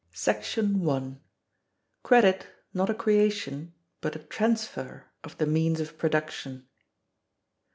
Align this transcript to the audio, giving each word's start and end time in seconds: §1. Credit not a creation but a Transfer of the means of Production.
§1. 0.79 1.21
Credit 2.01 2.47
not 2.73 2.89
a 2.89 2.93
creation 2.95 3.71
but 4.01 4.15
a 4.15 4.19
Transfer 4.35 5.05
of 5.23 5.37
the 5.37 5.45
means 5.45 5.79
of 5.79 5.95
Production. 5.99 6.67